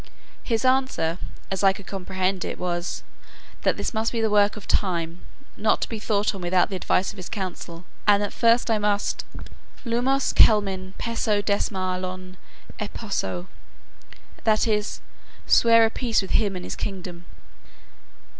His 0.41 0.65
answer, 0.65 1.19
as 1.51 1.63
I 1.63 1.73
could 1.73 1.85
comprehend 1.85 2.43
it, 2.43 2.57
was, 2.57 3.03
"that 3.61 3.77
this 3.77 3.93
must 3.93 4.11
be 4.11 4.19
a 4.21 4.29
work 4.31 4.57
of 4.57 4.67
time, 4.67 5.21
not 5.55 5.79
to 5.81 5.89
be 5.89 5.99
thought 5.99 6.33
on 6.33 6.41
without 6.41 6.71
the 6.71 6.75
advice 6.75 7.11
of 7.13 7.17
his 7.17 7.29
council, 7.29 7.85
and 8.07 8.23
that 8.23 8.33
first 8.33 8.71
I 8.71 8.79
must 8.79 9.25
lumos 9.85 10.33
kelmin 10.33 10.93
pesso 10.97 11.43
desmar 11.43 11.99
lon 11.99 12.37
emposo;" 12.79 13.45
that 14.43 14.65
is, 14.67 15.01
swear 15.45 15.85
a 15.85 15.91
peace 15.91 16.19
with 16.23 16.31
him 16.31 16.55
and 16.55 16.65
his 16.65 16.75
kingdom. 16.75 17.25